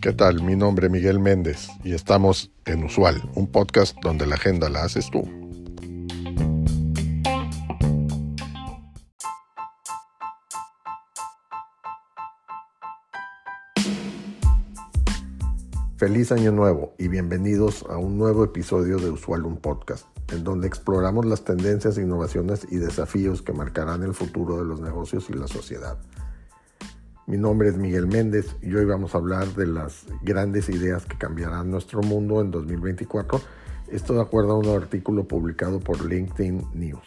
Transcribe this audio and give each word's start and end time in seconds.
¿Qué 0.00 0.12
tal? 0.12 0.42
Mi 0.42 0.54
nombre 0.54 0.86
es 0.86 0.92
Miguel 0.92 1.18
Méndez 1.18 1.68
y 1.82 1.92
estamos 1.92 2.52
en 2.64 2.84
Usual, 2.84 3.28
un 3.34 3.50
podcast 3.50 3.96
donde 4.02 4.24
la 4.24 4.36
agenda 4.36 4.68
la 4.68 4.84
haces 4.84 5.10
tú. 5.10 5.22
Feliz 15.96 16.30
año 16.30 16.52
nuevo 16.52 16.94
y 16.98 17.08
bienvenidos 17.08 17.84
a 17.90 17.96
un 17.96 18.16
nuevo 18.16 18.44
episodio 18.44 18.98
de 18.98 19.10
Usual 19.10 19.44
un 19.44 19.56
podcast, 19.56 20.06
en 20.32 20.44
donde 20.44 20.66
exploramos 20.66 21.24
las 21.24 21.44
tendencias, 21.44 21.98
innovaciones 21.98 22.66
y 22.70 22.76
desafíos 22.76 23.42
que 23.42 23.52
marcarán 23.52 24.02
el 24.02 24.14
futuro 24.14 24.58
de 24.58 24.64
los 24.64 24.80
negocios 24.80 25.30
y 25.30 25.34
la 25.34 25.46
sociedad. 25.46 25.98
Mi 27.26 27.38
nombre 27.38 27.68
es 27.68 27.76
Miguel 27.76 28.06
Méndez 28.06 28.54
y 28.62 28.72
hoy 28.74 28.84
vamos 28.84 29.14
a 29.14 29.18
hablar 29.18 29.48
de 29.54 29.66
las 29.66 30.06
grandes 30.22 30.68
ideas 30.68 31.06
que 31.06 31.18
cambiarán 31.18 31.70
nuestro 31.70 32.00
mundo 32.00 32.40
en 32.40 32.50
2024. 32.52 33.40
Esto 33.88 34.14
de 34.14 34.22
acuerdo 34.22 34.52
a 34.52 34.58
un 34.58 34.68
artículo 34.68 35.26
publicado 35.26 35.80
por 35.80 36.04
LinkedIn 36.04 36.68
News. 36.74 37.06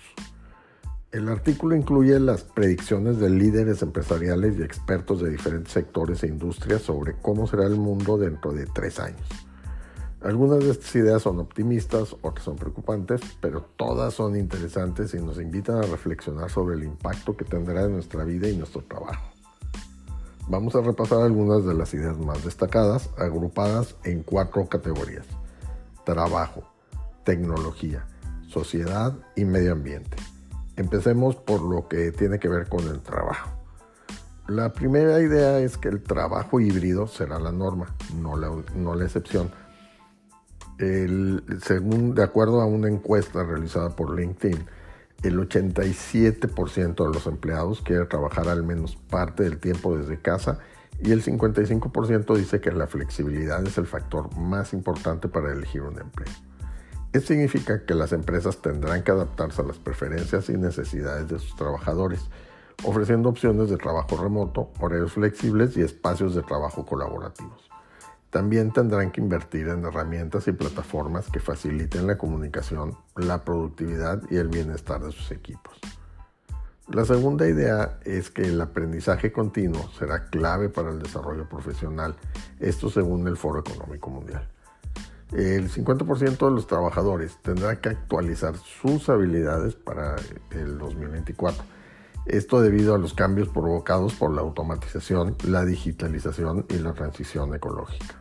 El 1.12 1.28
artículo 1.28 1.76
incluye 1.76 2.20
las 2.20 2.44
predicciones 2.44 3.18
de 3.18 3.30
líderes 3.30 3.82
empresariales 3.82 4.60
y 4.60 4.62
expertos 4.62 5.22
de 5.22 5.32
diferentes 5.32 5.74
sectores 5.74 6.22
e 6.24 6.28
industrias 6.28 6.82
sobre 6.82 7.16
cómo 7.22 7.48
será 7.48 7.66
el 7.66 7.78
mundo 7.78 8.18
dentro 8.18 8.54
de 8.54 8.66
tres 8.68 9.00
años. 9.00 9.49
Algunas 10.22 10.60
de 10.60 10.72
estas 10.72 10.94
ideas 10.96 11.22
son 11.22 11.40
optimistas, 11.40 12.14
otras 12.22 12.44
son 12.44 12.58
preocupantes, 12.58 13.22
pero 13.40 13.62
todas 13.78 14.14
son 14.14 14.36
interesantes 14.36 15.14
y 15.14 15.18
nos 15.18 15.40
invitan 15.40 15.78
a 15.78 15.84
reflexionar 15.84 16.50
sobre 16.50 16.76
el 16.76 16.84
impacto 16.84 17.38
que 17.38 17.46
tendrá 17.46 17.86
en 17.86 17.94
nuestra 17.94 18.26
vida 18.26 18.50
y 18.50 18.58
nuestro 18.58 18.84
trabajo. 18.84 19.32
Vamos 20.50 20.76
a 20.76 20.82
repasar 20.82 21.22
algunas 21.22 21.64
de 21.64 21.74
las 21.74 21.94
ideas 21.94 22.18
más 22.18 22.44
destacadas, 22.44 23.10
agrupadas 23.18 23.96
en 24.04 24.24
cuatro 24.24 24.68
categorías. 24.68 25.26
Trabajo, 26.04 26.64
tecnología, 27.24 28.06
sociedad 28.50 29.14
y 29.38 29.46
medio 29.46 29.72
ambiente. 29.72 30.18
Empecemos 30.76 31.38
por 31.38 31.62
lo 31.62 31.88
que 31.88 32.12
tiene 32.12 32.40
que 32.40 32.50
ver 32.50 32.68
con 32.68 32.86
el 32.88 33.00
trabajo. 33.00 33.52
La 34.48 34.74
primera 34.74 35.22
idea 35.22 35.60
es 35.60 35.78
que 35.78 35.88
el 35.88 36.02
trabajo 36.02 36.60
híbrido 36.60 37.08
será 37.08 37.40
la 37.40 37.52
norma, 37.52 37.96
no 38.20 38.36
la, 38.36 38.52
no 38.76 38.96
la 38.96 39.06
excepción. 39.06 39.52
Según, 40.80 42.16
de 42.16 42.24
acuerdo 42.24 42.62
a 42.62 42.66
una 42.66 42.88
encuesta 42.88 43.44
realizada 43.44 43.90
por 43.96 44.18
LinkedIn, 44.18 44.66
el 45.24 45.38
87% 45.38 47.06
de 47.06 47.14
los 47.14 47.28
empleados 47.28 47.82
quiere 47.82 48.06
trabajar 48.06 48.48
al 48.48 48.64
menos 48.64 48.96
parte 48.96 49.44
del 49.44 49.58
tiempo 49.58 49.98
desde 49.98 50.22
casa 50.22 50.60
y 51.02 51.12
el 51.12 51.24
55% 51.24 52.36
dice 52.38 52.62
que 52.62 52.72
la 52.72 52.88
flexibilidad 52.88 53.66
es 53.66 53.78
el 53.78 53.88
factor 53.88 54.36
más 54.38 54.74
importante 54.74 55.28
para 55.28 55.52
elegir 55.52 55.82
un 55.82 56.00
empleo. 56.00 56.34
Esto 57.12 57.30
significa 57.30 57.86
que 57.86 57.96
las 57.96 58.14
empresas 58.14 58.62
tendrán 58.62 59.04
que 59.04 59.12
adaptarse 59.12 59.62
a 59.62 59.66
las 59.66 59.80
preferencias 59.80 60.50
y 60.50 60.58
necesidades 60.58 61.28
de 61.28 61.40
sus 61.40 61.56
trabajadores, 61.56 62.30
ofreciendo 62.84 63.30
opciones 63.30 63.70
de 63.70 63.78
trabajo 63.78 64.16
remoto, 64.16 64.72
horarios 64.80 65.14
flexibles 65.14 65.76
y 65.76 65.82
espacios 65.82 66.36
de 66.36 66.44
trabajo 66.44 66.86
colaborativos. 66.86 67.69
También 68.30 68.72
tendrán 68.72 69.12
que 69.12 69.22
invertir 69.22 69.70
en 69.70 69.84
herramientas 69.84 70.48
y 70.48 70.52
plataformas 70.52 71.30
que 71.32 71.40
faciliten 71.40 72.06
la 72.06 72.18
comunicación, 72.18 72.96
la 73.16 73.44
productividad 73.44 74.22
y 74.30 74.38
el 74.38 74.50
bienestar 74.50 75.02
de 75.02 75.12
sus 75.12 75.32
equipos. 75.32 75.80
La 76.92 77.06
segunda 77.06 77.48
idea 77.48 78.00
es 78.04 78.32
que 78.32 78.44
el 78.44 78.60
aprendizaje 78.62 79.32
continuo 79.32 79.90
será 79.98 80.26
clave 80.30 80.70
para 80.70 80.90
el 80.90 81.00
desarrollo 81.00 81.48
profesional, 81.48 82.16
esto 82.60 82.90
según 82.90 83.28
el 83.28 83.38
Foro 83.38 83.60
Económico 83.60 84.10
Mundial. 84.10 84.48
El 85.32 85.70
50% 85.70 86.38
de 86.38 86.52
los 86.52 86.66
trabajadores 86.66 87.38
tendrá 87.44 87.80
que 87.80 87.90
actualizar 87.90 88.58
sus 88.58 89.08
habilidades 89.10 89.76
para 89.76 90.16
el 90.50 90.80
2024. 90.80 91.64
Esto 92.26 92.62
debido 92.62 92.96
a 92.96 92.98
los 92.98 93.14
cambios 93.14 93.50
provocados 93.50 94.16
por 94.16 94.32
la 94.32 94.42
automatización, 94.42 95.36
la 95.46 95.66
digitalización 95.66 96.66
y 96.70 96.80
la 96.80 96.94
transición 96.94 97.54
ecológica. 97.54 98.19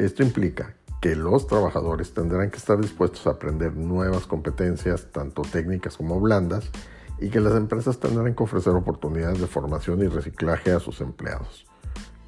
Esto 0.00 0.22
implica 0.22 0.76
que 1.02 1.14
los 1.14 1.46
trabajadores 1.46 2.14
tendrán 2.14 2.50
que 2.50 2.56
estar 2.56 2.80
dispuestos 2.80 3.26
a 3.26 3.32
aprender 3.32 3.76
nuevas 3.76 4.26
competencias, 4.26 5.08
tanto 5.12 5.42
técnicas 5.42 5.98
como 5.98 6.18
blandas, 6.18 6.70
y 7.18 7.28
que 7.28 7.38
las 7.38 7.54
empresas 7.54 8.00
tendrán 8.00 8.34
que 8.34 8.42
ofrecer 8.42 8.72
oportunidades 8.72 9.42
de 9.42 9.46
formación 9.46 10.00
y 10.00 10.08
reciclaje 10.08 10.72
a 10.72 10.80
sus 10.80 11.02
empleados. 11.02 11.66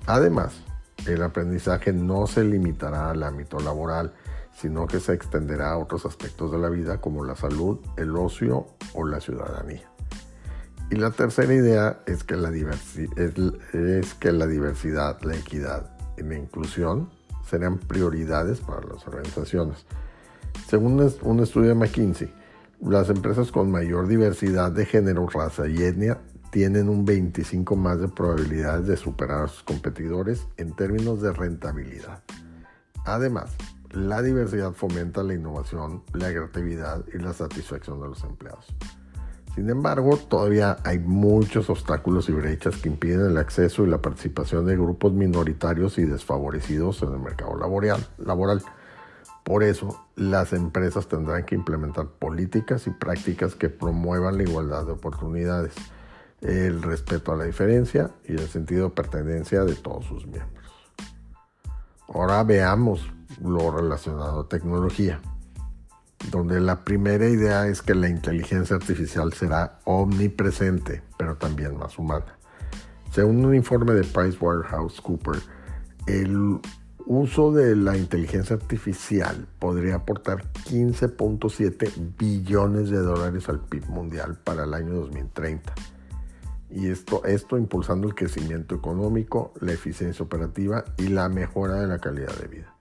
Además, 0.04 0.62
el 1.06 1.22
aprendizaje 1.22 1.94
no 1.94 2.26
se 2.26 2.44
limitará 2.44 3.08
al 3.08 3.22
ámbito 3.22 3.58
laboral, 3.58 4.12
sino 4.54 4.86
que 4.86 5.00
se 5.00 5.14
extenderá 5.14 5.70
a 5.70 5.78
otros 5.78 6.04
aspectos 6.04 6.52
de 6.52 6.58
la 6.58 6.68
vida 6.68 7.00
como 7.00 7.24
la 7.24 7.36
salud, 7.36 7.78
el 7.96 8.14
ocio 8.14 8.66
o 8.92 9.06
la 9.06 9.20
ciudadanía. 9.20 9.90
Y 10.90 10.96
la 10.96 11.10
tercera 11.10 11.54
idea 11.54 12.02
es 12.04 12.22
que 12.22 12.36
la, 12.36 12.50
diversidad, 12.50 13.16
la 15.22 15.36
equidad 15.36 15.96
y 16.18 16.22
la 16.22 16.36
inclusión 16.36 17.21
serían 17.48 17.78
prioridades 17.78 18.60
para 18.60 18.86
las 18.86 19.06
organizaciones. 19.06 19.86
Según 20.68 21.00
un 21.22 21.40
estudio 21.40 21.68
de 21.68 21.74
McKinsey, 21.74 22.32
las 22.80 23.10
empresas 23.10 23.52
con 23.52 23.70
mayor 23.70 24.08
diversidad 24.08 24.72
de 24.72 24.86
género, 24.86 25.28
raza 25.28 25.68
y 25.68 25.82
etnia 25.82 26.20
tienen 26.50 26.88
un 26.88 27.04
25 27.04 27.76
más 27.76 28.00
de 28.00 28.08
probabilidades 28.08 28.86
de 28.86 28.96
superar 28.96 29.44
a 29.44 29.48
sus 29.48 29.62
competidores 29.62 30.46
en 30.56 30.74
términos 30.74 31.22
de 31.22 31.32
rentabilidad. 31.32 32.22
Además, 33.04 33.54
la 33.90 34.22
diversidad 34.22 34.72
fomenta 34.72 35.22
la 35.22 35.34
innovación, 35.34 36.02
la 36.12 36.30
creatividad 36.30 37.04
y 37.12 37.18
la 37.18 37.32
satisfacción 37.32 38.00
de 38.00 38.08
los 38.08 38.22
empleados. 38.24 38.66
Sin 39.54 39.68
embargo, 39.68 40.16
todavía 40.16 40.78
hay 40.82 40.98
muchos 40.98 41.68
obstáculos 41.68 42.28
y 42.30 42.32
brechas 42.32 42.78
que 42.78 42.88
impiden 42.88 43.26
el 43.26 43.36
acceso 43.36 43.84
y 43.84 43.86
la 43.86 44.00
participación 44.00 44.64
de 44.64 44.76
grupos 44.76 45.12
minoritarios 45.12 45.98
y 45.98 46.04
desfavorecidos 46.04 47.02
en 47.02 47.12
el 47.12 47.18
mercado 47.18 47.56
laboral. 47.56 48.62
Por 49.44 49.62
eso, 49.62 50.06
las 50.16 50.54
empresas 50.54 51.06
tendrán 51.06 51.44
que 51.44 51.54
implementar 51.54 52.06
políticas 52.06 52.86
y 52.86 52.90
prácticas 52.90 53.54
que 53.54 53.68
promuevan 53.68 54.38
la 54.38 54.44
igualdad 54.44 54.86
de 54.86 54.92
oportunidades, 54.92 55.74
el 56.40 56.80
respeto 56.80 57.32
a 57.32 57.36
la 57.36 57.44
diferencia 57.44 58.10
y 58.24 58.32
el 58.32 58.48
sentido 58.48 58.88
de 58.88 58.94
pertenencia 58.94 59.64
de 59.64 59.74
todos 59.74 60.06
sus 60.06 60.26
miembros. 60.26 60.64
Ahora 62.08 62.42
veamos 62.42 63.06
lo 63.42 63.70
relacionado 63.70 64.40
a 64.40 64.48
tecnología 64.48 65.20
donde 66.30 66.60
la 66.60 66.84
primera 66.84 67.28
idea 67.28 67.66
es 67.66 67.82
que 67.82 67.94
la 67.94 68.08
inteligencia 68.08 68.76
artificial 68.76 69.32
será 69.32 69.80
omnipresente, 69.84 71.02
pero 71.16 71.36
también 71.36 71.76
más 71.76 71.98
humana. 71.98 72.38
Según 73.10 73.44
un 73.44 73.54
informe 73.54 73.92
de 73.92 74.04
PricewaterhouseCoopers, 74.04 75.48
el 76.06 76.60
uso 77.06 77.52
de 77.52 77.76
la 77.76 77.96
inteligencia 77.96 78.56
artificial 78.56 79.46
podría 79.58 79.96
aportar 79.96 80.50
15.7 80.64 82.16
billones 82.16 82.90
de 82.90 82.98
dólares 82.98 83.48
al 83.48 83.60
PIB 83.60 83.86
mundial 83.88 84.38
para 84.42 84.64
el 84.64 84.74
año 84.74 84.94
2030. 84.94 85.74
Y 86.70 86.88
esto, 86.88 87.22
esto 87.24 87.58
impulsando 87.58 88.06
el 88.08 88.14
crecimiento 88.14 88.74
económico, 88.74 89.52
la 89.60 89.72
eficiencia 89.72 90.24
operativa 90.24 90.84
y 90.96 91.08
la 91.08 91.28
mejora 91.28 91.74
de 91.74 91.86
la 91.86 91.98
calidad 91.98 92.34
de 92.38 92.48
vida. 92.48 92.74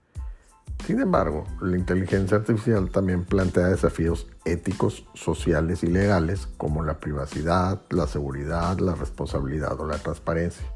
Sin 0.86 0.98
embargo, 0.98 1.44
la 1.60 1.76
inteligencia 1.76 2.38
artificial 2.38 2.90
también 2.90 3.24
plantea 3.24 3.68
desafíos 3.68 4.26
éticos, 4.44 5.06
sociales 5.14 5.84
y 5.84 5.86
legales 5.86 6.48
como 6.56 6.82
la 6.82 6.98
privacidad, 6.98 7.82
la 7.90 8.08
seguridad, 8.08 8.78
la 8.78 8.96
responsabilidad 8.96 9.78
o 9.80 9.86
la 9.86 9.98
transparencia. 9.98 10.66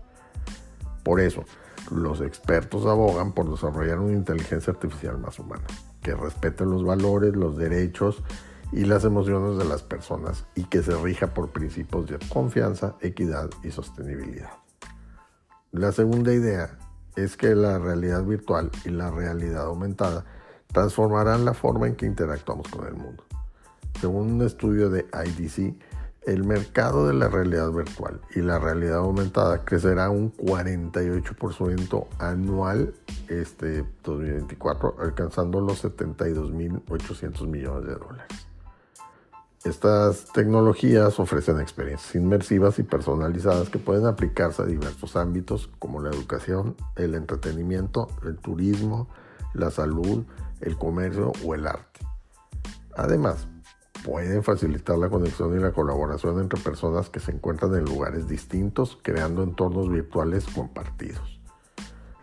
Por 1.03 1.20
eso, 1.20 1.44
los 1.91 2.20
expertos 2.20 2.87
abogan 2.87 3.32
por 3.32 3.50
desarrollar 3.50 3.99
una 3.99 4.12
inteligencia 4.17 4.73
artificial 4.73 5.19
más 5.19 5.41
humana, 5.41 5.64
que 6.03 6.14
respete 6.14 6.64
los 6.64 6.85
valores, 6.85 7.35
los 7.35 7.56
derechos 7.56 8.23
y 8.73 8.85
las 8.85 9.05
emociones 9.05 9.58
de 9.58 9.64
las 9.64 9.82
personas 9.82 10.47
y 10.55 10.64
que 10.64 10.85
se 10.85 10.97
rija 10.97 11.35
por 11.35 11.50
principios 11.50 12.06
de 12.06 12.19
confianza, 12.29 12.94
equidad 13.00 13.50
y 13.64 13.73
sostenibilidad. 13.73 14.50
La 15.73 15.91
segunda 15.91 16.32
idea 16.32 16.79
es 17.17 17.37
que 17.37 17.55
la 17.55 17.79
realidad 17.79 18.23
virtual 18.23 18.71
y 18.85 18.91
la 18.91 19.11
realidad 19.11 19.65
aumentada 19.65 20.25
transformarán 20.73 21.45
la 21.45 21.55
forma 21.55 21.87
en 21.87 21.97
que 21.97 22.07
interactuamos 22.07 22.69
con 22.69 22.87
el 22.87 22.95
mundo. 22.95 23.25
Según 24.01 24.33
un 24.33 24.43
estudio 24.43 24.91
de 24.91 25.07
IDC, 25.13 25.75
el 26.27 26.45
mercado 26.45 27.07
de 27.07 27.15
la 27.15 27.29
realidad 27.29 27.71
virtual 27.71 28.21
y 28.35 28.41
la 28.41 28.59
realidad 28.59 28.99
aumentada 28.99 29.65
crecerá 29.65 30.11
un 30.11 30.33
48% 30.33 32.07
anual 32.19 32.95
este 33.29 33.85
2024, 34.03 34.97
alcanzando 35.01 35.61
los 35.61 35.85
72.800 35.85 37.47
millones 37.47 37.87
de 37.87 37.95
dólares. 37.95 38.47
Estas 39.67 40.27
tecnologías 40.27 41.19
ofrecen 41.19 41.59
experiencias 41.59 42.15
inmersivas 42.15 42.79
y 42.79 42.85
personalizadas 42.85 43.69
que 43.69 43.81
pueden 43.81 44.07
aplicarse 44.07 44.63
a 44.63 44.65
diversos 44.65 45.17
ámbitos 45.17 45.69
como 45.81 46.01
la 46.01 46.11
educación, 46.11 46.77
el 46.95 47.17
entretenimiento, 47.17 48.07
el 48.25 48.37
turismo, 48.37 49.09
la 49.55 49.73
salud, 49.73 50.25
el 50.61 50.79
comercio 50.79 51.33
o 51.45 51.57
el 51.57 51.67
arte. 51.67 51.99
Además, 52.97 53.49
pueden 54.05 54.45
facilitar 54.45 54.99
la 54.99 55.09
conexión 55.09 55.57
y 55.57 55.61
la 55.61 55.73
colaboración 55.73 56.39
entre 56.39 56.61
personas 56.61 57.09
que 57.09 57.19
se 57.19 57.33
encuentran 57.33 57.75
en 57.75 57.87
lugares 57.87 58.29
distintos, 58.29 58.97
creando 59.03 59.43
entornos 59.43 59.91
virtuales 59.91 60.47
compartidos. 60.47 61.41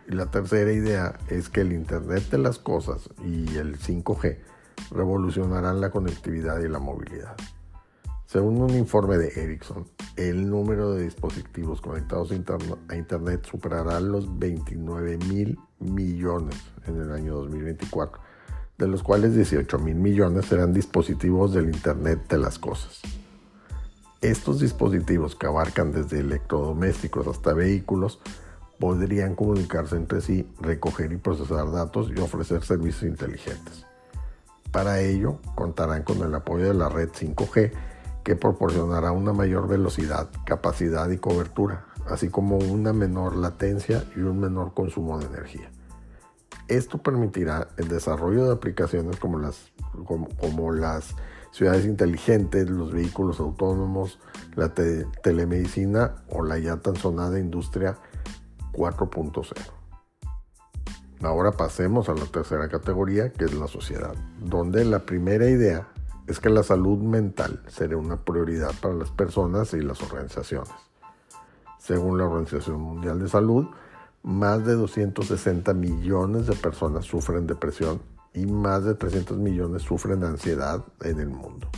Y 0.08 0.14
la 0.14 0.30
tercera 0.30 0.72
idea 0.72 1.18
es 1.28 1.50
que 1.50 1.60
el 1.60 1.74
Internet 1.74 2.22
de 2.30 2.38
las 2.38 2.58
Cosas 2.58 3.10
y 3.22 3.58
el 3.58 3.78
5G 3.78 4.38
revolucionarán 4.90 5.80
la 5.80 5.90
conectividad 5.90 6.60
y 6.60 6.68
la 6.68 6.78
movilidad. 6.78 7.36
Según 8.26 8.60
un 8.60 8.70
informe 8.70 9.16
de 9.16 9.28
Ericsson, 9.28 9.86
el 10.16 10.50
número 10.50 10.92
de 10.92 11.04
dispositivos 11.04 11.80
conectados 11.80 12.32
a 12.32 12.96
Internet 12.96 13.46
superará 13.48 14.00
los 14.00 14.38
29 14.40 15.18
mil 15.28 15.56
millones 15.78 16.56
en 16.86 17.00
el 17.00 17.12
año 17.12 17.36
2024, 17.36 18.20
de 18.76 18.88
los 18.88 19.04
cuales 19.04 19.36
18 19.36 19.78
mil 19.78 19.94
millones 19.94 20.46
serán 20.46 20.72
dispositivos 20.72 21.54
del 21.54 21.66
Internet 21.66 22.26
de 22.28 22.38
las 22.38 22.58
Cosas. 22.58 23.02
Estos 24.20 24.58
dispositivos 24.58 25.36
que 25.36 25.46
abarcan 25.46 25.92
desde 25.92 26.18
electrodomésticos 26.18 27.28
hasta 27.28 27.52
vehículos 27.52 28.20
podrían 28.80 29.36
comunicarse 29.36 29.94
entre 29.96 30.20
sí, 30.20 30.48
recoger 30.60 31.12
y 31.12 31.18
procesar 31.18 31.70
datos 31.70 32.10
y 32.10 32.18
ofrecer 32.18 32.64
servicios 32.64 33.04
inteligentes. 33.04 33.86
Para 34.74 34.98
ello, 34.98 35.38
contarán 35.54 36.02
con 36.02 36.20
el 36.22 36.34
apoyo 36.34 36.66
de 36.66 36.74
la 36.74 36.88
red 36.88 37.08
5G, 37.10 37.70
que 38.24 38.34
proporcionará 38.34 39.12
una 39.12 39.32
mayor 39.32 39.68
velocidad, 39.68 40.28
capacidad 40.44 41.08
y 41.10 41.18
cobertura, 41.18 41.86
así 42.08 42.28
como 42.28 42.56
una 42.56 42.92
menor 42.92 43.36
latencia 43.36 44.02
y 44.16 44.20
un 44.22 44.40
menor 44.40 44.74
consumo 44.74 45.16
de 45.20 45.26
energía. 45.26 45.70
Esto 46.66 46.98
permitirá 46.98 47.68
el 47.76 47.86
desarrollo 47.86 48.46
de 48.46 48.52
aplicaciones 48.52 49.16
como 49.20 49.38
las, 49.38 49.70
como, 50.40 50.72
las 50.72 51.14
ciudades 51.52 51.84
inteligentes, 51.84 52.68
los 52.68 52.92
vehículos 52.92 53.38
autónomos, 53.38 54.18
la 54.56 54.74
telemedicina 54.74 56.16
o 56.30 56.42
la 56.42 56.58
ya 56.58 56.78
tan 56.78 56.96
sonada 56.96 57.38
industria 57.38 57.96
4.0. 58.72 59.83
Ahora 61.22 61.52
pasemos 61.52 62.08
a 62.08 62.14
la 62.14 62.26
tercera 62.26 62.68
categoría, 62.68 63.32
que 63.32 63.44
es 63.44 63.54
la 63.54 63.66
sociedad, 63.66 64.14
donde 64.40 64.84
la 64.84 65.00
primera 65.00 65.48
idea 65.48 65.88
es 66.26 66.40
que 66.40 66.50
la 66.50 66.62
salud 66.62 66.98
mental 66.98 67.62
será 67.68 67.96
una 67.96 68.16
prioridad 68.16 68.72
para 68.80 68.94
las 68.94 69.10
personas 69.10 69.72
y 69.74 69.80
las 69.80 70.02
organizaciones. 70.02 70.72
Según 71.78 72.18
la 72.18 72.24
Organización 72.24 72.80
Mundial 72.80 73.18
de 73.18 73.28
Salud, 73.28 73.66
más 74.22 74.64
de 74.64 74.72
260 74.74 75.74
millones 75.74 76.46
de 76.46 76.54
personas 76.54 77.04
sufren 77.04 77.46
depresión 77.46 78.00
y 78.32 78.46
más 78.46 78.84
de 78.84 78.94
300 78.94 79.36
millones 79.36 79.82
sufren 79.82 80.24
ansiedad 80.24 80.82
en 81.02 81.20
el 81.20 81.28
mundo. 81.28 81.68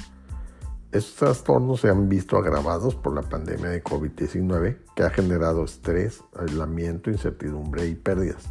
Estos 0.93 1.17
trastornos 1.17 1.81
se 1.81 1.91
han 1.91 2.09
visto 2.09 2.39
agravados 2.39 2.95
por 2.95 3.15
la 3.15 3.23
pandemia 3.23 3.71
de 3.71 3.83
COVID-19 3.83 4.79
que 4.95 5.03
ha 5.03 5.11
generado 5.11 5.65
estrés, 5.65 6.23
aislamiento, 6.39 7.11
incertidumbre 7.11 7.87
y 7.89 7.97
pérdidas. 7.97 8.45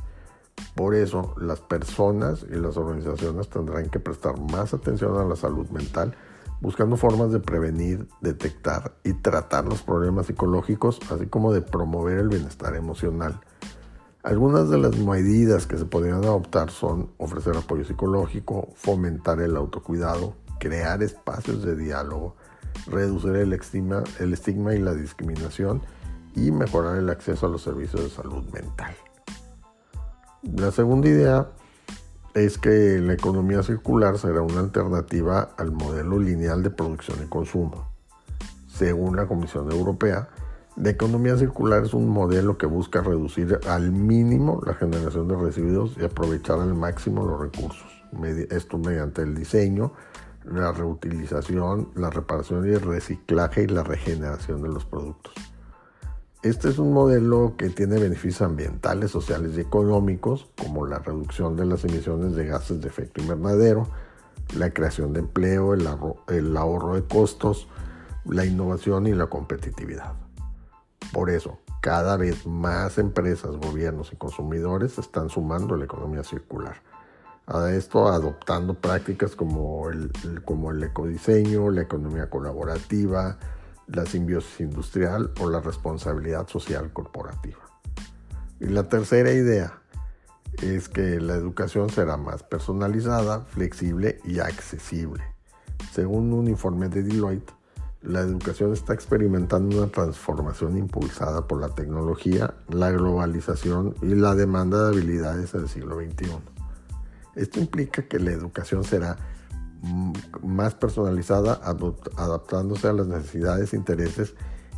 Por 0.75 0.93
eso, 0.93 1.33
las 1.39 1.61
personas 1.61 2.45
y 2.49 2.55
las 2.55 2.75
organizaciones 2.75 3.49
tendrán 3.49 3.89
que 3.89 3.99
prestar 3.99 4.37
más 4.39 4.73
atención 4.73 5.17
a 5.17 5.23
la 5.23 5.37
salud 5.37 5.69
mental, 5.69 6.15
buscando 6.59 6.97
formas 6.97 7.31
de 7.31 7.39
prevenir, 7.39 8.07
detectar 8.21 8.95
y 9.03 9.13
tratar 9.13 9.65
los 9.65 9.81
problemas 9.81 10.25
psicológicos, 10.27 10.99
así 11.11 11.27
como 11.27 11.53
de 11.53 11.61
promover 11.61 12.17
el 12.17 12.27
bienestar 12.27 12.75
emocional. 12.75 13.39
Algunas 14.23 14.69
de 14.69 14.77
las 14.77 14.97
medidas 14.97 15.67
que 15.67 15.77
se 15.77 15.85
podrían 15.85 16.23
adoptar 16.23 16.71
son 16.71 17.11
ofrecer 17.17 17.55
apoyo 17.55 17.85
psicológico, 17.85 18.69
fomentar 18.75 19.39
el 19.39 19.55
autocuidado, 19.55 20.33
crear 20.59 21.03
espacios 21.03 21.63
de 21.63 21.75
diálogo, 21.75 22.35
reducir 22.87 23.35
el 23.35 23.53
estigma, 23.53 24.03
el 24.19 24.33
estigma 24.33 24.73
y 24.73 24.79
la 24.79 24.93
discriminación 24.93 25.81
y 26.35 26.51
mejorar 26.51 26.97
el 26.97 27.09
acceso 27.09 27.45
a 27.45 27.49
los 27.49 27.61
servicios 27.61 28.03
de 28.03 28.09
salud 28.09 28.43
mental. 28.51 28.95
La 30.53 30.71
segunda 30.71 31.09
idea 31.09 31.49
es 32.35 32.59
que 32.59 32.99
la 32.99 33.13
economía 33.13 33.63
circular 33.63 34.19
será 34.19 34.41
una 34.41 34.59
alternativa 34.59 35.55
al 35.57 35.71
modelo 35.71 36.19
lineal 36.19 36.61
de 36.61 36.69
producción 36.69 37.17
y 37.23 37.27
consumo. 37.27 37.89
Según 38.67 39.15
la 39.15 39.25
Comisión 39.25 39.71
Europea, 39.71 40.29
la 40.75 40.91
economía 40.91 41.35
circular 41.35 41.83
es 41.83 41.93
un 41.93 42.07
modelo 42.07 42.57
que 42.57 42.67
busca 42.67 43.01
reducir 43.01 43.59
al 43.67 43.91
mínimo 43.91 44.61
la 44.65 44.75
generación 44.75 45.27
de 45.27 45.35
residuos 45.35 45.97
y 45.97 46.05
aprovechar 46.05 46.59
al 46.59 46.75
máximo 46.75 47.25
los 47.25 47.41
recursos. 47.41 47.87
Esto 48.51 48.77
mediante 48.77 49.23
el 49.23 49.33
diseño, 49.33 49.93
la 50.43 50.71
reutilización, 50.71 51.89
la 51.95 52.11
reparación 52.11 52.69
y 52.69 52.73
el 52.73 52.81
reciclaje 52.81 53.63
y 53.63 53.67
la 53.67 53.83
regeneración 53.83 54.61
de 54.61 54.69
los 54.69 54.85
productos. 54.85 55.33
Este 56.45 56.69
es 56.69 56.77
un 56.77 56.93
modelo 56.93 57.55
que 57.57 57.71
tiene 57.71 57.99
beneficios 57.99 58.43
ambientales, 58.43 59.09
sociales 59.09 59.57
y 59.57 59.61
económicos, 59.61 60.47
como 60.61 60.85
la 60.85 60.99
reducción 60.99 61.55
de 61.55 61.65
las 61.65 61.83
emisiones 61.85 62.35
de 62.35 62.45
gases 62.45 62.81
de 62.81 62.87
efecto 62.87 63.19
invernadero, 63.19 63.87
la 64.55 64.69
creación 64.69 65.11
de 65.11 65.21
empleo, 65.21 65.73
el 65.73 65.87
ahorro, 66.55 66.93
de 66.93 67.03
costos, 67.03 67.67
la 68.25 68.45
innovación 68.45 69.07
y 69.07 69.13
la 69.13 69.25
competitividad. 69.25 70.13
Por 71.11 71.31
eso, 71.31 71.57
cada 71.81 72.15
vez 72.15 72.45
más 72.45 72.99
empresas, 72.99 73.57
gobiernos 73.57 74.13
y 74.13 74.15
consumidores 74.15 74.99
están 74.99 75.31
sumando 75.31 75.73
a 75.73 75.77
la 75.79 75.85
economía 75.85 76.23
circular. 76.23 76.75
A 77.47 77.71
esto 77.71 78.07
adoptando 78.07 78.75
prácticas 78.75 79.35
como 79.35 79.89
el, 79.89 80.11
como 80.45 80.69
el 80.69 80.83
ecodiseño, 80.83 81.71
la 81.71 81.81
economía 81.81 82.29
colaborativa, 82.29 83.39
la 83.87 84.05
simbiosis 84.05 84.59
industrial 84.59 85.31
o 85.39 85.49
la 85.49 85.59
responsabilidad 85.59 86.47
social 86.47 86.91
corporativa. 86.91 87.59
Y 88.59 88.67
la 88.67 88.87
tercera 88.89 89.31
idea 89.31 89.81
es 90.61 90.89
que 90.89 91.19
la 91.19 91.35
educación 91.35 91.89
será 91.89 92.17
más 92.17 92.43
personalizada, 92.43 93.41
flexible 93.41 94.19
y 94.23 94.39
accesible. 94.39 95.23
Según 95.91 96.31
un 96.33 96.47
informe 96.47 96.89
de 96.89 97.03
Deloitte, 97.03 97.53
la 98.01 98.21
educación 98.21 98.71
está 98.73 98.93
experimentando 98.93 99.77
una 99.79 99.91
transformación 99.91 100.77
impulsada 100.77 101.47
por 101.47 101.59
la 101.59 101.69
tecnología, 101.69 102.53
la 102.69 102.91
globalización 102.91 103.95
y 104.01 104.13
la 104.13 104.35
demanda 104.35 104.83
de 104.83 104.89
habilidades 104.89 105.53
del 105.53 105.67
siglo 105.67 105.99
XXI. 105.99 106.37
Esto 107.35 107.59
implica 107.59 108.03
que 108.03 108.19
la 108.19 108.31
educación 108.31 108.83
será 108.83 109.17
más 110.43 110.75
personalizada, 110.75 111.59
adaptándose 112.17 112.87
a 112.87 112.93
las 112.93 113.07
necesidades, 113.07 113.73
intereses 113.73 114.33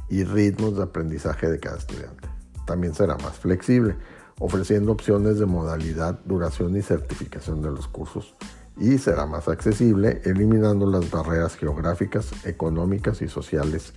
y 0.10 0.24
ritmos 0.24 0.78
de 0.78 0.84
aprendizaje 0.84 1.50
de 1.50 1.60
cada 1.60 1.78
estudiante. 1.78 2.28
También 2.66 2.94
será 2.94 3.18
más 3.18 3.38
flexible, 3.38 3.96
ofreciendo 4.40 4.92
opciones 4.92 5.40
de 5.40 5.46
modalidad, 5.46 6.20
duración 6.26 6.76
y 6.76 6.82
certificación 6.82 7.62
de 7.62 7.72
los 7.72 7.88
cursos. 7.88 8.36
Y 8.78 8.98
será 9.00 9.26
más 9.26 9.48
accesible, 9.48 10.22
eliminando 10.24 10.86
las 10.86 11.10
barreras 11.10 11.56
geográficas, 11.56 12.46
económicas 12.46 13.22
y 13.22 13.28
sociales 13.28 13.94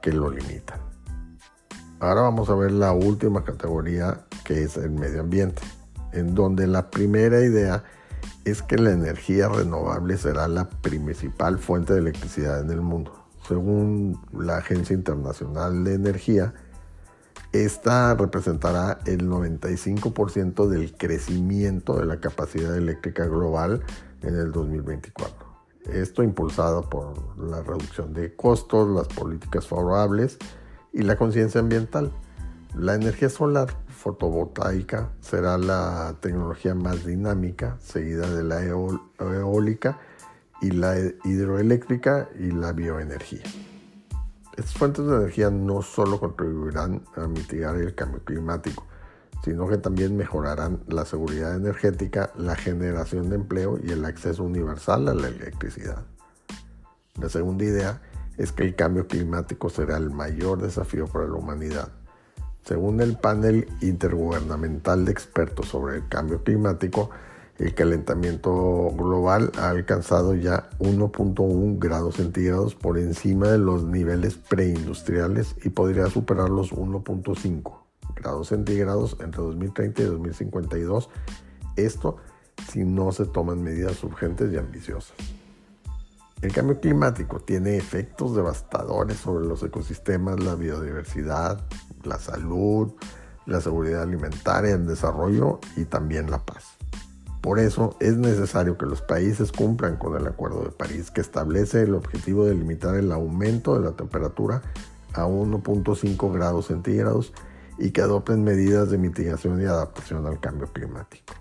que 0.00 0.12
lo 0.12 0.30
limitan. 0.30 0.80
Ahora 2.00 2.22
vamos 2.22 2.48
a 2.48 2.54
ver 2.54 2.72
la 2.72 2.92
última 2.92 3.44
categoría 3.44 4.24
que 4.44 4.64
es 4.64 4.76
el 4.76 4.90
medio 4.90 5.20
ambiente, 5.20 5.62
en 6.12 6.34
donde 6.34 6.66
la 6.66 6.90
primera 6.90 7.40
idea 7.40 7.84
es 8.44 8.62
que 8.62 8.76
la 8.76 8.92
energía 8.92 9.48
renovable 9.48 10.16
será 10.16 10.48
la 10.48 10.68
principal 10.68 11.58
fuente 11.58 11.92
de 11.92 12.00
electricidad 12.00 12.60
en 12.60 12.70
el 12.70 12.80
mundo. 12.80 13.24
Según 13.46 14.20
la 14.32 14.58
Agencia 14.58 14.94
Internacional 14.94 15.84
de 15.84 15.94
Energía, 15.94 16.54
esta 17.52 18.14
representará 18.14 18.98
el 19.06 19.28
95% 19.28 20.66
del 20.66 20.96
crecimiento 20.96 21.96
de 21.96 22.06
la 22.06 22.18
capacidad 22.18 22.76
eléctrica 22.76 23.26
global 23.26 23.82
en 24.22 24.36
el 24.36 24.50
2024. 24.50 25.46
Esto 25.92 26.22
impulsado 26.22 26.88
por 26.88 27.38
la 27.38 27.62
reducción 27.62 28.12
de 28.12 28.34
costos, 28.34 28.88
las 28.88 29.06
políticas 29.08 29.68
favorables 29.68 30.38
y 30.92 31.02
la 31.02 31.16
conciencia 31.16 31.60
ambiental. 31.60 32.10
La 32.76 32.94
energía 32.94 33.30
solar 33.30 33.68
fotovoltaica 33.86 35.12
será 35.20 35.56
la 35.58 36.16
tecnología 36.20 36.74
más 36.74 37.06
dinámica, 37.06 37.76
seguida 37.80 38.28
de 38.28 38.42
la 38.42 38.64
eólica 38.64 40.00
y 40.60 40.72
la 40.72 40.98
hidroeléctrica 41.24 42.28
y 42.36 42.50
la 42.50 42.72
bioenergía. 42.72 43.44
Estas 44.56 44.74
fuentes 44.74 45.06
de 45.06 45.14
energía 45.14 45.50
no 45.50 45.82
solo 45.82 46.18
contribuirán 46.18 47.02
a 47.14 47.28
mitigar 47.28 47.76
el 47.76 47.94
cambio 47.94 48.24
climático, 48.24 48.84
sino 49.44 49.68
que 49.68 49.78
también 49.78 50.16
mejorarán 50.16 50.80
la 50.88 51.04
seguridad 51.04 51.54
energética, 51.54 52.32
la 52.36 52.56
generación 52.56 53.30
de 53.30 53.36
empleo 53.36 53.78
y 53.80 53.92
el 53.92 54.04
acceso 54.04 54.42
universal 54.42 55.06
a 55.08 55.14
la 55.14 55.28
electricidad. 55.28 56.04
La 57.20 57.28
segunda 57.28 57.64
idea 57.64 58.02
es 58.36 58.50
que 58.50 58.64
el 58.64 58.74
cambio 58.74 59.06
climático 59.06 59.70
será 59.70 59.96
el 59.96 60.10
mayor 60.10 60.60
desafío 60.60 61.06
para 61.06 61.28
la 61.28 61.34
humanidad. 61.34 62.03
Según 62.64 63.00
el 63.00 63.16
panel 63.16 63.68
intergubernamental 63.82 65.04
de 65.04 65.12
expertos 65.12 65.68
sobre 65.68 65.96
el 65.96 66.08
cambio 66.08 66.42
climático, 66.42 67.10
el 67.58 67.74
calentamiento 67.74 68.90
global 68.96 69.52
ha 69.58 69.68
alcanzado 69.68 70.34
ya 70.34 70.70
1.1 70.80 71.78
grados 71.78 72.16
centígrados 72.16 72.74
por 72.74 72.98
encima 72.98 73.48
de 73.48 73.58
los 73.58 73.84
niveles 73.84 74.34
preindustriales 74.36 75.54
y 75.62 75.68
podría 75.68 76.06
superar 76.06 76.48
los 76.48 76.72
1.5 76.72 77.84
grados 78.16 78.48
centígrados 78.48 79.16
entre 79.20 79.42
2030 79.42 80.02
y 80.02 80.04
2052. 80.06 81.10
Esto 81.76 82.16
si 82.70 82.84
no 82.84 83.12
se 83.12 83.26
toman 83.26 83.62
medidas 83.62 84.02
urgentes 84.02 84.52
y 84.52 84.56
ambiciosas. 84.56 85.14
El 86.42 86.52
cambio 86.52 86.78
climático 86.80 87.40
tiene 87.40 87.76
efectos 87.76 88.36
devastadores 88.36 89.16
sobre 89.16 89.46
los 89.46 89.62
ecosistemas, 89.62 90.40
la 90.40 90.54
biodiversidad, 90.54 91.64
la 92.06 92.18
salud, 92.18 92.92
la 93.46 93.60
seguridad 93.60 94.02
alimentaria, 94.02 94.74
el 94.74 94.86
desarrollo 94.86 95.60
y 95.76 95.84
también 95.84 96.30
la 96.30 96.44
paz. 96.44 96.64
Por 97.40 97.58
eso 97.58 97.94
es 98.00 98.16
necesario 98.16 98.78
que 98.78 98.86
los 98.86 99.02
países 99.02 99.52
cumplan 99.52 99.96
con 99.96 100.16
el 100.16 100.26
Acuerdo 100.26 100.64
de 100.64 100.70
París 100.70 101.10
que 101.10 101.20
establece 101.20 101.82
el 101.82 101.94
objetivo 101.94 102.46
de 102.46 102.54
limitar 102.54 102.94
el 102.94 103.12
aumento 103.12 103.78
de 103.78 103.84
la 103.84 103.92
temperatura 103.94 104.62
a 105.12 105.26
1.5 105.26 106.32
grados 106.32 106.68
centígrados 106.68 107.34
y 107.78 107.90
que 107.90 108.00
adopten 108.00 108.44
medidas 108.44 108.90
de 108.90 108.98
mitigación 108.98 109.60
y 109.60 109.64
adaptación 109.64 110.26
al 110.26 110.40
cambio 110.40 110.72
climático. 110.72 111.34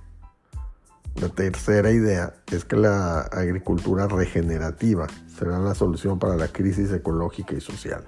La 1.16 1.30
tercera 1.30 1.92
idea 1.92 2.34
es 2.52 2.66
que 2.66 2.76
la 2.76 3.22
agricultura 3.22 4.08
regenerativa 4.08 5.08
será 5.28 5.60
la 5.60 5.76
solución 5.76 6.18
para 6.20 6.36
la 6.36 6.48
crisis 6.48 6.92
ecológica 6.92 7.54
y 7.54 7.62
social. 7.62 8.08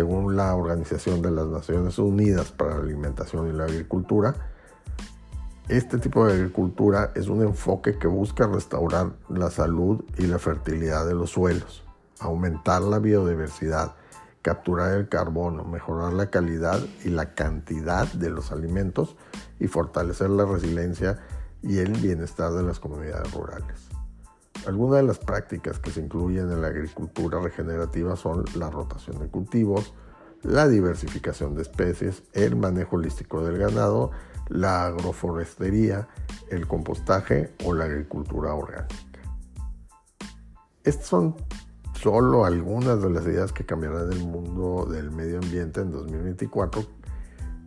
Según 0.00 0.34
la 0.34 0.54
Organización 0.54 1.20
de 1.20 1.30
las 1.30 1.46
Naciones 1.46 1.98
Unidas 1.98 2.52
para 2.52 2.76
la 2.76 2.80
Alimentación 2.80 3.48
y 3.48 3.52
la 3.52 3.64
Agricultura, 3.64 4.34
este 5.68 5.98
tipo 5.98 6.24
de 6.24 6.32
agricultura 6.32 7.12
es 7.14 7.28
un 7.28 7.42
enfoque 7.42 7.98
que 7.98 8.06
busca 8.06 8.46
restaurar 8.46 9.12
la 9.28 9.50
salud 9.50 10.02
y 10.16 10.22
la 10.22 10.38
fertilidad 10.38 11.06
de 11.06 11.12
los 11.12 11.32
suelos, 11.32 11.84
aumentar 12.18 12.80
la 12.80 12.98
biodiversidad, 12.98 13.94
capturar 14.40 14.94
el 14.94 15.10
carbono, 15.10 15.64
mejorar 15.64 16.14
la 16.14 16.30
calidad 16.30 16.80
y 17.04 17.10
la 17.10 17.34
cantidad 17.34 18.10
de 18.10 18.30
los 18.30 18.52
alimentos 18.52 19.16
y 19.58 19.66
fortalecer 19.66 20.30
la 20.30 20.46
resiliencia 20.46 21.18
y 21.62 21.76
el 21.76 21.92
bienestar 21.92 22.52
de 22.52 22.62
las 22.62 22.80
comunidades 22.80 23.30
rurales. 23.34 23.89
Algunas 24.66 25.00
de 25.00 25.06
las 25.06 25.18
prácticas 25.18 25.78
que 25.78 25.90
se 25.90 26.00
incluyen 26.00 26.50
en 26.50 26.60
la 26.60 26.68
agricultura 26.68 27.40
regenerativa 27.40 28.16
son 28.16 28.44
la 28.54 28.70
rotación 28.70 29.18
de 29.18 29.28
cultivos, 29.28 29.94
la 30.42 30.68
diversificación 30.68 31.54
de 31.54 31.62
especies, 31.62 32.22
el 32.32 32.56
manejo 32.56 32.96
holístico 32.96 33.44
del 33.44 33.58
ganado, 33.58 34.10
la 34.48 34.86
agroforestería, 34.86 36.08
el 36.50 36.66
compostaje 36.66 37.54
o 37.64 37.72
la 37.72 37.84
agricultura 37.84 38.54
orgánica. 38.54 38.96
Estas 40.84 41.06
son 41.06 41.36
solo 41.94 42.44
algunas 42.44 43.02
de 43.02 43.10
las 43.10 43.24
ideas 43.24 43.52
que 43.52 43.64
cambiarán 43.64 44.12
el 44.12 44.24
mundo 44.24 44.86
del 44.90 45.10
medio 45.10 45.38
ambiente 45.38 45.82
en 45.82 45.92
2024. 45.92 46.84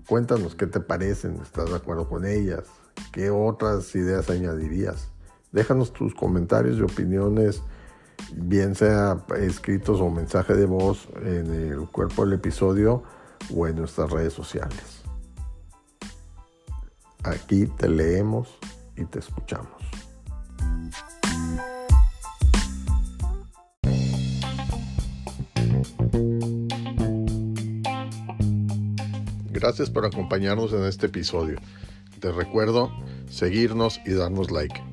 Cuéntanos 0.07 0.55
qué 0.55 0.67
te 0.67 0.79
parecen, 0.79 1.39
¿estás 1.41 1.69
de 1.69 1.75
acuerdo 1.75 2.09
con 2.09 2.25
ellas? 2.25 2.65
¿Qué 3.12 3.29
otras 3.29 3.93
ideas 3.95 4.29
añadirías? 4.29 5.12
Déjanos 5.53 5.93
tus 5.93 6.15
comentarios 6.15 6.79
y 6.79 6.81
opiniones, 6.81 7.62
bien 8.36 8.74
sea 8.74 9.24
escritos 9.39 10.01
o 10.01 10.10
mensaje 10.10 10.55
de 10.55 10.65
voz 10.65 11.07
en 11.24 11.53
el 11.53 11.88
cuerpo 11.89 12.25
del 12.25 12.33
episodio 12.33 13.03
o 13.55 13.67
en 13.67 13.75
nuestras 13.75 14.10
redes 14.10 14.33
sociales. 14.33 15.03
Aquí 17.24 17.67
te 17.67 17.88
leemos 17.88 18.57
y 18.98 19.05
te 19.05 19.19
escuchamos. 19.19 19.69
Gracias 29.51 29.91
por 29.91 30.05
acompañarnos 30.05 30.74
en 30.74 30.83
este 30.83 31.05
episodio. 31.05 31.60
Te 32.19 32.31
recuerdo 32.31 32.91
seguirnos 33.29 34.01
y 34.05 34.13
darnos 34.13 34.51
like. 34.51 34.92